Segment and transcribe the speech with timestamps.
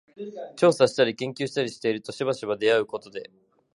[0.55, 3.29] 調査したり研究したりしているとしばしば出合うことで、